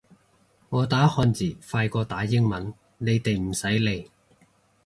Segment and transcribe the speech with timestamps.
[0.69, 4.09] 我打漢字快過打英文，你哋唔使理